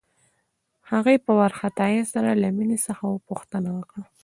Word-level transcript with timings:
هغې 0.91 1.15
په 1.25 1.31
وارخطايۍ 1.39 2.01
سره 2.13 2.31
له 2.41 2.47
مينې 2.57 2.77
څخه 2.85 3.03
پوښتنه 3.29 3.69
وکړه. 3.77 4.03